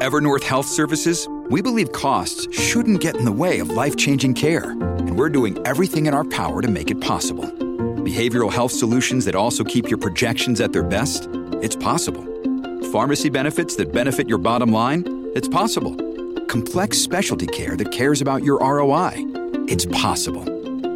Evernorth 0.00 0.44
Health 0.44 0.66
Services, 0.66 1.28
we 1.50 1.60
believe 1.60 1.92
costs 1.92 2.48
shouldn't 2.58 3.00
get 3.00 3.16
in 3.16 3.26
the 3.26 3.30
way 3.30 3.58
of 3.58 3.68
life 3.68 3.96
changing 3.96 4.32
care, 4.32 4.72
and 4.96 5.14
we're 5.14 5.28
doing 5.28 5.58
everything 5.66 6.06
in 6.06 6.14
our 6.14 6.24
power 6.24 6.62
to 6.62 6.68
make 6.68 6.90
it 6.90 7.02
possible. 7.02 7.44
Behavioral 8.00 8.50
health 8.50 8.72
solutions 8.72 9.26
that 9.26 9.34
also 9.34 9.62
keep 9.62 9.90
your 9.90 9.98
projections 9.98 10.62
at 10.62 10.72
their 10.72 10.82
best? 10.82 11.28
It's 11.60 11.76
possible. 11.76 12.26
Pharmacy 12.90 13.28
benefits 13.28 13.76
that 13.76 13.92
benefit 13.92 14.26
your 14.26 14.38
bottom 14.38 14.72
line? 14.72 15.32
It's 15.34 15.48
possible. 15.48 15.94
Complex 16.46 16.96
specialty 16.96 17.48
care 17.48 17.76
that 17.76 17.92
cares 17.92 18.22
about 18.22 18.42
your 18.42 18.58
ROI? 18.60 19.16
It's 19.68 19.84
possible. 19.84 20.46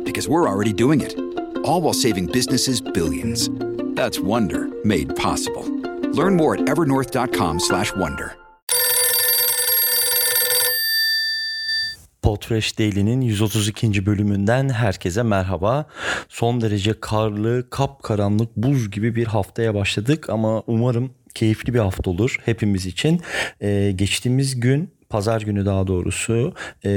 Because 0.02 0.30
we're 0.30 0.48
already 0.48 0.72
doing 0.72 1.02
it. 1.02 1.18
All 1.58 1.82
while 1.82 1.92
saving 1.92 2.28
businesses 2.28 2.80
billions. 2.80 3.50
That's 3.96 4.18
Wonder 4.18 4.66
made 4.82 5.14
possible. 5.14 5.62
Learn 6.12 6.36
more 6.36 6.54
at 6.54 6.62
evernorth.com/wonder. 6.62 8.36
Podfresh 12.24 12.78
Daily'nin 12.78 13.20
132. 13.20 14.06
bölümünden 14.06 14.68
herkese 14.68 15.22
merhaba. 15.22 15.86
Son 16.28 16.60
derece 16.60 17.00
karlı, 17.00 17.70
kapkaranlık, 17.70 18.56
buz 18.56 18.90
gibi 18.90 19.16
bir 19.16 19.26
haftaya 19.26 19.74
başladık 19.74 20.30
ama 20.30 20.62
umarım 20.66 21.10
keyifli 21.34 21.74
bir 21.74 21.78
hafta 21.78 22.10
olur 22.10 22.40
hepimiz 22.44 22.86
için. 22.86 23.20
Ee, 23.62 23.92
geçtiğimiz 23.96 24.60
gün 24.60 24.90
pazar 25.14 25.40
günü 25.40 25.66
daha 25.66 25.86
doğrusu 25.86 26.52
e, 26.84 26.90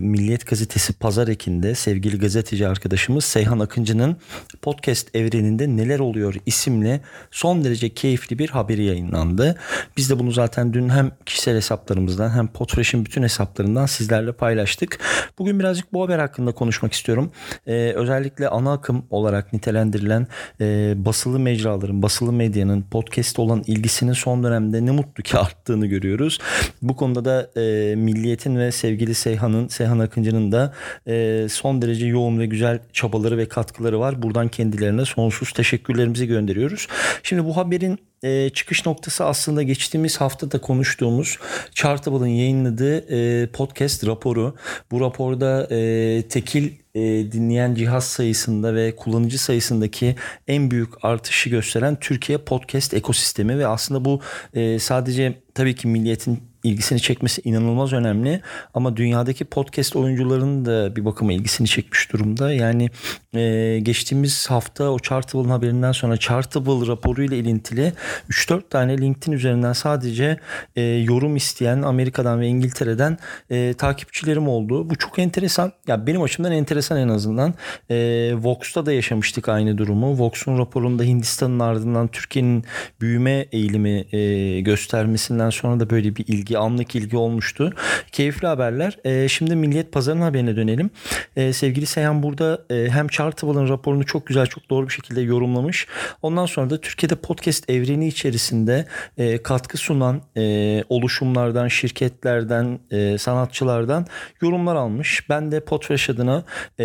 Milliyet 0.00 0.46
Gazetesi 0.46 0.92
Pazar 0.92 1.28
Ekinde 1.28 1.74
sevgili 1.74 2.18
gazeteci 2.18 2.68
arkadaşımız 2.68 3.24
Seyhan 3.24 3.58
Akıncı'nın 3.58 4.16
podcast 4.62 5.16
evreninde 5.16 5.76
neler 5.76 5.98
oluyor 5.98 6.34
isimli 6.46 7.00
son 7.30 7.64
derece 7.64 7.88
keyifli 7.88 8.38
bir 8.38 8.48
haberi 8.48 8.84
yayınlandı. 8.84 9.56
Biz 9.96 10.10
de 10.10 10.18
bunu 10.18 10.30
zaten 10.30 10.72
dün 10.72 10.88
hem 10.88 11.12
kişisel 11.26 11.56
hesaplarımızdan 11.56 12.30
hem 12.30 12.48
Podfresh'in 12.48 13.04
bütün 13.04 13.22
hesaplarından 13.22 13.86
sizlerle 13.86 14.32
paylaştık. 14.32 14.98
Bugün 15.38 15.58
birazcık 15.58 15.92
bu 15.92 16.04
haber 16.04 16.18
hakkında 16.18 16.52
konuşmak 16.52 16.92
istiyorum. 16.92 17.32
E, 17.66 17.72
özellikle 17.72 18.48
ana 18.48 18.72
akım 18.72 19.06
olarak 19.10 19.52
nitelendirilen 19.52 20.26
e, 20.60 20.94
basılı 20.96 21.38
mecraların, 21.38 22.02
basılı 22.02 22.32
medyanın 22.32 22.82
podcast 22.82 23.38
olan 23.38 23.64
ilgisinin 23.66 24.12
son 24.12 24.44
dönemde 24.44 24.86
ne 24.86 24.90
mutlu 24.90 25.22
ki 25.22 25.38
arttığını 25.44 25.86
görüyoruz. 25.86 26.38
Bu 26.82 26.96
konuda 26.96 27.24
da 27.24 27.43
e, 27.56 27.94
Milliyet'in 27.96 28.56
ve 28.56 28.72
sevgili 28.72 29.14
Seyhan'ın, 29.14 29.68
Seyhan 29.68 29.98
Akıncı'nın 29.98 30.52
da 30.52 30.74
e, 31.08 31.46
son 31.50 31.82
derece 31.82 32.06
yoğun 32.06 32.38
ve 32.38 32.46
güzel 32.46 32.78
çabaları 32.92 33.38
ve 33.38 33.48
katkıları 33.48 34.00
var. 34.00 34.22
Buradan 34.22 34.48
kendilerine 34.48 35.04
sonsuz 35.04 35.52
teşekkürlerimizi 35.52 36.26
gönderiyoruz. 36.26 36.88
Şimdi 37.22 37.44
bu 37.44 37.56
haberin 37.56 37.98
e, 38.24 38.50
çıkış 38.50 38.86
noktası 38.86 39.24
aslında 39.24 39.62
geçtiğimiz 39.62 40.20
hafta 40.20 40.50
da 40.50 40.60
konuştuğumuz 40.60 41.38
Chartable'ın 41.74 42.26
yayınladığı 42.26 42.98
e, 42.98 43.46
podcast 43.46 44.06
raporu. 44.06 44.54
Bu 44.90 45.00
raporda 45.00 45.68
e, 45.70 46.22
tekil 46.28 46.72
e, 46.94 47.00
dinleyen 47.32 47.74
cihaz 47.74 48.04
sayısında 48.04 48.74
ve 48.74 48.96
kullanıcı 48.96 49.38
sayısındaki 49.38 50.16
en 50.48 50.70
büyük 50.70 51.04
artışı 51.04 51.50
gösteren 51.50 51.96
Türkiye 52.00 52.38
podcast 52.38 52.94
ekosistemi 52.94 53.58
ve 53.58 53.66
aslında 53.66 54.04
bu 54.04 54.20
e, 54.54 54.78
sadece 54.78 55.42
tabii 55.54 55.74
ki 55.74 55.88
milliyetin 55.88 56.53
ilgisini 56.64 57.00
çekmesi 57.00 57.42
inanılmaz 57.44 57.92
önemli. 57.92 58.40
Ama 58.74 58.96
dünyadaki 58.96 59.44
podcast 59.44 59.96
oyuncularının 59.96 60.64
da 60.64 60.96
bir 60.96 61.04
bakıma 61.04 61.32
ilgisini 61.32 61.68
çekmiş 61.68 62.12
durumda. 62.12 62.52
Yani 62.52 62.90
e, 63.34 63.78
geçtiğimiz 63.82 64.50
hafta 64.50 64.90
o 64.90 64.98
Chartable'ın 64.98 65.48
haberinden 65.48 65.92
sonra 65.92 66.16
Chartable 66.16 66.86
raporu 66.86 67.22
ile 67.22 67.38
ilintili 67.38 67.92
3-4 68.30 68.68
tane 68.70 68.98
LinkedIn 68.98 69.32
üzerinden 69.32 69.72
sadece 69.72 70.38
e, 70.76 70.82
yorum 70.82 71.36
isteyen 71.36 71.82
Amerika'dan 71.82 72.40
ve 72.40 72.46
İngiltere'den 72.46 73.18
e, 73.50 73.74
takipçilerim 73.74 74.48
oldu. 74.48 74.90
Bu 74.90 74.96
çok 74.96 75.18
enteresan. 75.18 75.72
Ya 75.86 76.06
benim 76.06 76.22
açımdan 76.22 76.52
enteresan 76.52 76.98
en 76.98 77.08
azından. 77.08 77.54
E, 77.90 77.96
Vox'ta 78.34 78.86
da 78.86 78.92
yaşamıştık 78.92 79.48
aynı 79.48 79.78
durumu. 79.78 80.18
Vox'un 80.18 80.58
raporunda 80.58 81.02
Hindistan'ın 81.02 81.60
ardından 81.60 82.08
Türkiye'nin 82.08 82.64
büyüme 83.00 83.46
eğilimi 83.52 84.04
e, 84.12 84.60
göstermesinden 84.60 85.50
sonra 85.50 85.80
da 85.80 85.90
böyle 85.90 86.16
bir 86.16 86.26
ilgi 86.26 86.53
ilgi, 86.54 86.58
anlık 86.58 86.94
ilgi 86.94 87.16
olmuştu. 87.16 87.72
Keyifli 88.12 88.46
haberler. 88.46 88.98
E, 89.04 89.28
şimdi 89.28 89.56
Milliyet 89.56 89.92
Pazarı'nın 89.92 90.22
haberine 90.22 90.56
dönelim. 90.56 90.90
E, 91.36 91.52
sevgili 91.52 91.86
Seyhan 91.86 92.22
burada 92.22 92.64
e, 92.70 92.90
hem 92.90 93.08
Chartable'ın 93.08 93.68
raporunu 93.68 94.06
çok 94.06 94.26
güzel, 94.26 94.46
çok 94.46 94.70
doğru 94.70 94.86
bir 94.86 94.92
şekilde 94.92 95.20
yorumlamış. 95.20 95.86
Ondan 96.22 96.46
sonra 96.46 96.70
da 96.70 96.80
Türkiye'de 96.80 97.14
podcast 97.14 97.70
evreni 97.70 98.08
içerisinde 98.08 98.86
e, 99.18 99.42
katkı 99.42 99.78
sunan 99.78 100.22
e, 100.36 100.84
oluşumlardan, 100.88 101.68
şirketlerden, 101.68 102.78
e, 102.90 103.18
sanatçılardan 103.18 104.06
yorumlar 104.42 104.76
almış. 104.76 105.28
Ben 105.28 105.52
de 105.52 105.60
Podfresh 105.60 106.10
adına 106.10 106.44
e, 106.78 106.84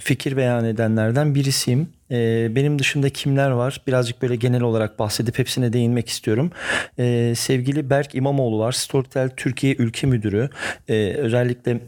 fikir 0.00 0.36
beyan 0.36 0.64
edenlerden 0.64 1.34
birisiyim. 1.34 1.88
Ee, 2.10 2.48
benim 2.56 2.78
dışında 2.78 3.10
kimler 3.10 3.50
var? 3.50 3.80
Birazcık 3.86 4.22
böyle 4.22 4.36
genel 4.36 4.62
olarak 4.62 4.98
bahsedip 4.98 5.38
hepsine 5.38 5.72
değinmek 5.72 6.08
istiyorum. 6.08 6.50
Ee, 6.98 7.32
sevgili 7.36 7.90
Berk 7.90 8.14
İmamoğlu 8.14 8.58
var. 8.58 8.72
Storytel 8.72 9.30
Türkiye 9.36 9.74
Ülke 9.78 10.06
Müdürü. 10.06 10.50
Ee, 10.88 11.14
özellikle 11.18 11.80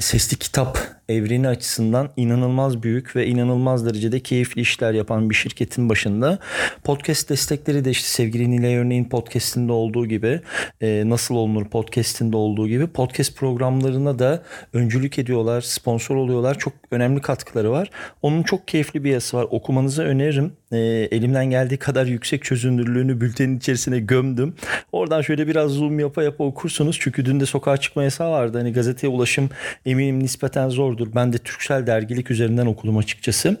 sesli 0.00 0.36
kitap 0.36 0.78
evreni 1.08 1.48
açısından 1.48 2.10
inanılmaz 2.16 2.82
büyük 2.82 3.16
ve 3.16 3.26
inanılmaz 3.26 3.86
derecede 3.86 4.20
keyifli 4.20 4.60
işler 4.60 4.92
yapan 4.92 5.30
bir 5.30 5.34
şirketin 5.34 5.88
başında. 5.88 6.38
Podcast 6.84 7.30
destekleri 7.30 7.84
de 7.84 7.90
işte 7.90 8.08
sevgili 8.08 8.50
Nilay 8.50 8.76
örneğin 8.76 9.04
podcastinde 9.04 9.72
olduğu 9.72 10.06
gibi 10.06 10.40
e, 10.80 11.02
nasıl 11.06 11.34
olunur 11.34 11.64
podcastinde 11.64 12.36
olduğu 12.36 12.68
gibi 12.68 12.86
podcast 12.86 13.36
programlarına 13.36 14.18
da 14.18 14.42
öncülük 14.72 15.18
ediyorlar, 15.18 15.60
sponsor 15.60 16.16
oluyorlar. 16.16 16.58
Çok 16.58 16.72
önemli 16.90 17.20
katkıları 17.20 17.70
var. 17.70 17.90
Onun 18.22 18.42
çok 18.42 18.68
keyifli 18.68 19.04
bir 19.04 19.10
yazısı 19.10 19.36
var. 19.36 19.46
Okumanızı 19.50 20.02
öneririm. 20.02 20.52
E, 20.72 20.78
elimden 21.10 21.50
geldiği 21.50 21.76
kadar 21.76 22.06
yüksek 22.06 22.44
çözünürlüğünü 22.44 23.20
bültenin 23.20 23.58
içerisine 23.58 24.00
gömdüm. 24.00 24.54
Oradan 24.92 25.22
şöyle 25.22 25.46
biraz 25.46 25.70
zoom 25.70 26.00
yapa 26.00 26.22
yapa 26.22 26.44
okursunuz. 26.44 26.98
Çünkü 27.00 27.24
dün 27.24 27.40
de 27.40 27.46
sokağa 27.46 27.76
çıkma 27.76 28.04
yasağı 28.04 28.30
vardı. 28.30 28.58
Hani 28.58 28.72
gazeteye 28.72 29.12
ulaşım 29.12 29.50
eminim 29.86 30.22
nispeten 30.22 30.68
zordur. 30.68 31.08
Ben 31.14 31.32
de 31.32 31.38
Türksel 31.38 31.86
dergilik 31.86 32.30
üzerinden 32.30 32.66
okudum 32.66 32.98
açıkçası 32.98 33.56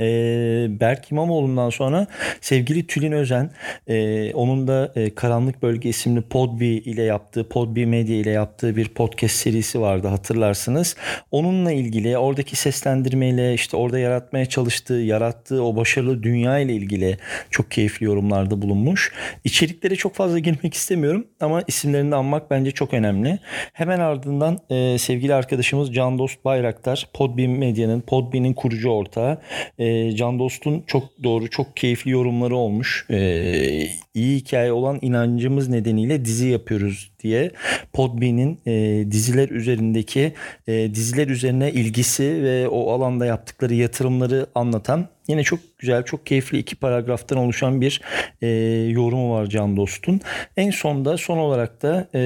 e, 0.00 0.80
Berk 0.80 1.12
İmamoğlu'ndan 1.12 1.70
sonra 1.70 2.06
sevgili 2.40 2.86
Tülin 2.86 3.12
Özen 3.12 3.50
e, 3.86 4.34
onun 4.34 4.68
da 4.68 4.92
e, 4.96 5.14
Karanlık 5.14 5.62
Bölge 5.62 5.88
isimli 5.88 6.20
Podbi 6.20 6.66
ile 6.66 7.02
yaptığı 7.02 7.48
Podbi 7.48 7.86
Medya 7.86 8.16
ile 8.16 8.30
yaptığı 8.30 8.76
bir 8.76 8.88
podcast 8.88 9.34
serisi 9.34 9.80
vardı 9.80 10.08
hatırlarsınız. 10.08 10.96
Onunla 11.30 11.72
ilgili 11.72 12.18
oradaki 12.18 12.56
seslendirmeyle 12.56 13.54
işte 13.54 13.76
orada 13.76 13.98
yaratmaya 13.98 14.46
çalıştığı, 14.46 14.94
yarattığı 14.94 15.64
o 15.64 15.76
başarılı 15.76 16.22
dünya 16.22 16.58
ile 16.58 16.74
ilgili 16.74 17.16
çok 17.50 17.70
keyifli 17.70 18.06
yorumlarda 18.06 18.62
bulunmuş. 18.62 19.12
İçeriklere 19.44 19.96
çok 19.96 20.14
fazla 20.14 20.38
girmek 20.38 20.74
istemiyorum 20.74 21.26
ama 21.40 21.62
isimlerini 21.66 22.14
anmak 22.14 22.50
bence 22.50 22.70
çok 22.70 22.94
önemli. 22.94 23.38
Hemen 23.72 24.00
ardından 24.00 24.58
e, 24.70 24.98
sevgili 24.98 25.34
arkadaşımız 25.34 25.94
Can 25.94 26.18
Dost 26.18 26.44
Bayraktar 26.44 27.08
Podbi 27.14 27.48
Medya'nın 27.48 28.00
Podbi'nin 28.00 28.52
kurucu 28.54 28.90
ortağı. 28.90 29.38
E, 29.78 29.89
e, 29.90 30.16
Can 30.16 30.38
Dost'un 30.38 30.82
çok 30.86 31.22
doğru, 31.22 31.50
çok 31.50 31.76
keyifli 31.76 32.10
yorumları 32.10 32.56
olmuş. 32.56 33.06
E, 33.10 33.86
iyi 34.14 34.36
hikaye 34.36 34.72
olan 34.72 34.98
inancımız 35.02 35.68
nedeniyle 35.68 36.24
dizi 36.24 36.48
yapıyoruz 36.48 37.09
diye 37.22 37.50
Podbean'in 37.92 38.60
e, 38.66 39.04
diziler 39.10 39.48
üzerindeki 39.48 40.32
e, 40.66 40.94
diziler 40.94 41.28
üzerine 41.28 41.72
ilgisi 41.72 42.42
ve 42.42 42.68
o 42.68 42.92
alanda 42.92 43.26
yaptıkları 43.26 43.74
yatırımları 43.74 44.46
anlatan 44.54 45.08
Yine 45.30 45.42
çok 45.42 45.60
güzel, 45.78 46.02
çok 46.02 46.26
keyifli 46.26 46.58
iki 46.58 46.76
paragraftan 46.76 47.38
oluşan 47.38 47.80
bir 47.80 48.00
e, 48.42 48.48
yorumu 48.88 49.34
var 49.34 49.46
Can 49.46 49.76
Dost'un. 49.76 50.20
En 50.56 50.70
sonda 50.70 51.16
son 51.16 51.38
olarak 51.38 51.82
da 51.82 52.08
e, 52.14 52.20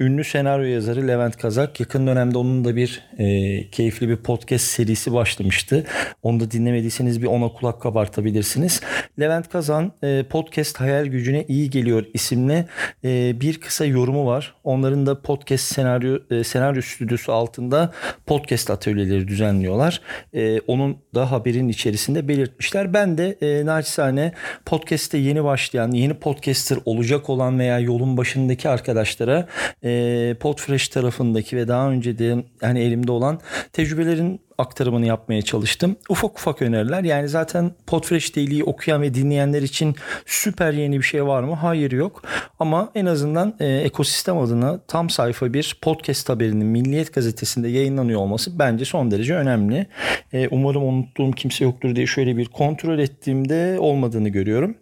ünlü 0.00 0.24
senaryo 0.24 0.64
yazarı 0.64 1.08
Levent 1.08 1.36
Kazak 1.36 1.80
yakın 1.80 2.06
dönemde 2.06 2.38
onun 2.38 2.64
da 2.64 2.76
bir 2.76 3.02
e, 3.18 3.70
keyifli 3.70 4.08
bir 4.08 4.16
podcast 4.16 4.64
serisi 4.64 5.12
başlamıştı. 5.12 5.84
Onu 6.22 6.40
da 6.40 6.50
dinlemediyseniz 6.50 7.22
bir 7.22 7.26
ona 7.26 7.48
kulak 7.48 7.82
kabartabilirsiniz. 7.82 8.80
Levent 9.20 9.48
Kazan 9.48 9.92
e, 10.02 10.24
podcast 10.30 10.80
hayal 10.80 11.06
gücüne 11.06 11.44
iyi 11.48 11.70
geliyor 11.70 12.04
isimli 12.14 12.64
e, 13.04 13.40
bir 13.40 13.60
kısa 13.60 13.84
yorumu 13.84 14.26
var. 14.26 14.54
Onların 14.64 15.06
da 15.06 15.22
podcast 15.22 15.64
senaryo 15.64 16.18
e, 16.30 16.44
senaryo 16.44 16.82
stüdyosu 16.82 17.32
altında 17.32 17.92
podcast 18.26 18.70
atölyeleri 18.70 19.28
düzenliyorlar. 19.28 20.00
E, 20.34 20.60
onun 20.60 20.98
da 21.14 21.30
haberin 21.30 21.68
içerisinde 21.68 22.28
belir 22.28 22.48
belirtmişler. 22.48 22.94
Ben 22.94 23.18
de 23.18 23.38
e, 23.42 23.66
naçizane 23.66 24.32
podcast'te 24.66 25.18
yeni 25.18 25.44
başlayan, 25.44 25.90
yeni 25.92 26.14
podcaster 26.14 26.78
olacak 26.84 27.30
olan 27.30 27.58
veya 27.58 27.78
yolun 27.78 28.16
başındaki 28.16 28.68
arkadaşlara 28.68 29.46
e, 29.84 30.34
Podfresh 30.40 30.88
tarafındaki 30.88 31.56
ve 31.56 31.68
daha 31.68 31.90
önce 31.90 32.18
de 32.18 32.44
yani 32.62 32.80
elimde 32.80 33.12
olan 33.12 33.40
tecrübelerin 33.72 34.47
aktarımını 34.58 35.06
yapmaya 35.06 35.42
çalıştım. 35.42 35.96
Ufak 36.08 36.38
ufak 36.38 36.62
öneriler. 36.62 37.04
Yani 37.04 37.28
zaten 37.28 37.70
Podfresh 37.86 38.36
Daily'yi 38.36 38.64
okuyan 38.64 39.02
ve 39.02 39.14
dinleyenler 39.14 39.62
için 39.62 39.94
süper 40.26 40.72
yeni 40.72 40.98
bir 40.98 41.02
şey 41.02 41.26
var 41.26 41.42
mı? 41.42 41.54
Hayır 41.54 41.92
yok. 41.92 42.22
Ama 42.58 42.90
en 42.94 43.06
azından 43.06 43.56
e, 43.60 43.66
ekosistem 43.66 44.38
adına 44.38 44.80
tam 44.88 45.10
sayfa 45.10 45.52
bir 45.52 45.78
podcast 45.82 46.28
haberinin 46.28 46.66
Milliyet 46.66 47.14
Gazetesi'nde 47.14 47.68
yayınlanıyor 47.68 48.20
olması 48.20 48.58
bence 48.58 48.84
son 48.84 49.10
derece 49.10 49.34
önemli. 49.34 49.86
E, 50.32 50.48
umarım 50.48 50.82
unuttuğum 50.82 51.30
kimse 51.30 51.64
yoktur 51.64 51.96
diye 51.96 52.06
şöyle 52.06 52.36
bir 52.36 52.46
kontrol 52.46 52.98
ettiğimde 52.98 53.76
olmadığını 53.78 54.28
görüyorum. 54.28 54.76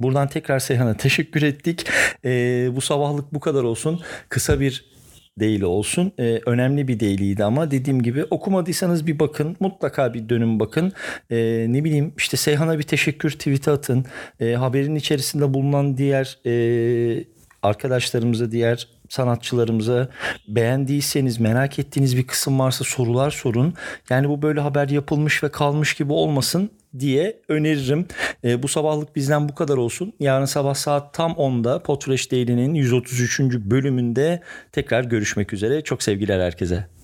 Buradan 0.00 0.28
tekrar 0.28 0.58
Seyhan'a 0.58 0.94
teşekkür 0.96 1.42
ettik. 1.42 1.86
E, 2.24 2.30
bu 2.76 2.80
sabahlık 2.80 3.34
bu 3.34 3.40
kadar 3.40 3.62
olsun. 3.62 4.00
Kısa 4.28 4.60
bir 4.60 4.87
değil 5.40 5.62
olsun. 5.62 6.12
E, 6.18 6.40
önemli 6.46 6.88
bir 6.88 7.00
değiliydi 7.00 7.44
ama 7.44 7.70
dediğim 7.70 8.02
gibi 8.02 8.24
okumadıysanız 8.24 9.06
bir 9.06 9.18
bakın. 9.18 9.56
Mutlaka 9.60 10.14
bir 10.14 10.28
dönüm 10.28 10.60
bakın. 10.60 10.92
E, 11.30 11.66
ne 11.68 11.84
bileyim 11.84 12.12
işte 12.16 12.36
Seyhan'a 12.36 12.78
bir 12.78 12.82
teşekkür 12.82 13.30
tweet'i 13.30 13.70
atın. 13.70 14.04
E, 14.40 14.52
haberin 14.52 14.94
içerisinde 14.94 15.54
bulunan 15.54 15.96
diğer 15.96 16.38
e, 16.46 17.24
arkadaşlarımıza, 17.68 18.50
diğer 18.50 18.88
sanatçılarımıza 19.08 20.08
beğendiyseniz 20.48 21.40
merak 21.40 21.78
ettiğiniz 21.78 22.16
bir 22.16 22.26
kısım 22.26 22.58
varsa 22.58 22.84
sorular 22.84 23.30
sorun. 23.30 23.74
Yani 24.10 24.28
bu 24.28 24.42
böyle 24.42 24.60
haber 24.60 24.88
yapılmış 24.88 25.42
ve 25.42 25.48
kalmış 25.48 25.94
gibi 25.94 26.12
olmasın 26.12 26.70
diye 26.98 27.40
öneririm. 27.48 28.06
E, 28.44 28.62
bu 28.62 28.68
sabahlık 28.68 29.16
bizden 29.16 29.48
bu 29.48 29.54
kadar 29.54 29.76
olsun. 29.76 30.12
Yarın 30.20 30.44
sabah 30.44 30.74
saat 30.74 31.14
tam 31.14 31.32
10'da 31.32 31.82
Potreş 31.82 32.32
Daily'nin 32.32 32.74
133. 32.74 33.40
bölümünde 33.40 34.42
tekrar 34.72 35.04
görüşmek 35.04 35.52
üzere. 35.52 35.82
Çok 35.82 36.02
sevgiler 36.02 36.40
herkese. 36.40 36.97